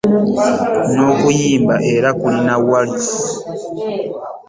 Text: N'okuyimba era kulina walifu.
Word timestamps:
N'okuyimba 0.93 1.75
era 1.93 2.09
kulina 2.19 2.53
walifu. 2.69 3.17